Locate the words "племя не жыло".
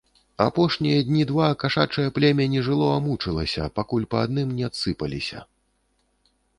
2.17-2.89